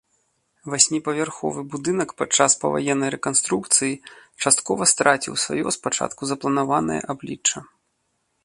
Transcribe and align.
Васьміпавярховы 0.73 1.61
будынак 1.73 2.09
падчас 2.21 2.51
паваеннай 2.63 3.09
рэканструкцыі 3.17 3.93
часткова 4.41 4.83
страціў 4.93 5.33
сваё 5.45 5.67
спачатку 5.77 6.21
запланаванае 6.33 7.01
аблічча. 7.17 7.57